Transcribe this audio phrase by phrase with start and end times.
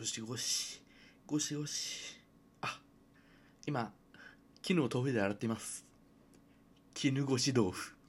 [0.00, 0.80] ゴシゴシ。
[1.26, 2.16] ゴシゴシ。
[2.62, 2.80] あ
[3.66, 3.92] 今
[4.62, 5.84] 絹を豆腐で洗っています。
[6.94, 7.99] 絹ごし豆腐。